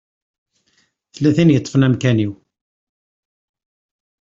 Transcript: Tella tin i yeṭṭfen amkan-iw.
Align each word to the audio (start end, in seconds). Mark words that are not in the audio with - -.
Tella 1.13 1.31
tin 1.35 1.49
i 1.51 1.53
yeṭṭfen 1.55 1.85
amkan-iw. 1.87 2.33